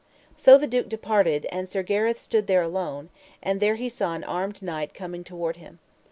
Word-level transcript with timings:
So 0.35 0.57
the 0.57 0.65
duke 0.65 0.89
departed, 0.89 1.45
and 1.51 1.69
Sir 1.69 1.83
Gareth 1.83 2.19
stood 2.19 2.47
there 2.47 2.63
alone; 2.63 3.09
and 3.43 3.59
there 3.59 3.75
he 3.75 3.87
saw 3.87 4.15
an 4.15 4.23
armed 4.23 4.63
knight 4.63 4.95
coming 4.95 5.23
toward 5.23 5.57
him. 5.57 5.77